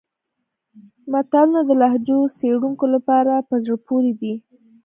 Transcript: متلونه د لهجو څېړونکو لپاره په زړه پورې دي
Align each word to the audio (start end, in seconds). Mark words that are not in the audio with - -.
متلونه 1.11 1.59
د 1.65 1.69
لهجو 1.81 2.19
څېړونکو 2.37 2.85
لپاره 2.95 3.33
په 3.49 3.55
زړه 3.63 3.77
پورې 3.87 4.11
دي 4.21 4.33